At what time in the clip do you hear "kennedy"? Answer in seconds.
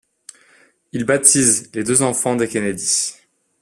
2.47-3.13